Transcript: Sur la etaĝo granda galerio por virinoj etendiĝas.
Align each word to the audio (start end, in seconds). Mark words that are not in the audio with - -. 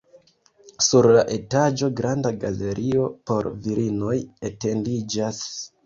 Sur 0.85 1.07
la 1.15 1.25
etaĝo 1.35 1.91
granda 2.01 2.33
galerio 2.47 3.07
por 3.31 3.53
virinoj 3.69 4.19
etendiĝas. 4.53 5.49